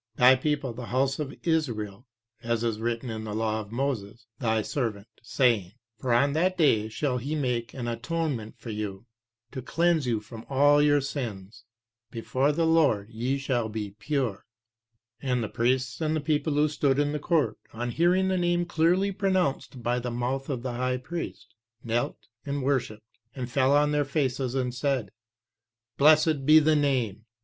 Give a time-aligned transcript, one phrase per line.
[0.15, 2.07] Thy people the house of Israel,
[2.41, 6.89] as is written in the law of Moses Thy servant, saying, 'For on that day
[6.89, 9.05] shall he make an atonement for you
[9.51, 11.65] to cleanse you from all your sins;
[12.09, 14.47] before the LORD ye shall be pure.'
[15.21, 18.39] 3 And the priests and the people who stood in the court, on hearing the
[18.39, 23.75] Name clearly pronounced by the mouth of the High Priest, knelt and worshipped, and fell
[23.75, 25.11] on their faces and said,
[25.97, 27.25] 'BLESSED BE THE NAME.